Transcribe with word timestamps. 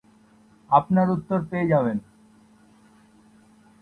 আপনার 0.69 1.07
উত্তর 1.09 1.39
পেয়ে 1.49 1.67
যাবেন! 1.67 1.97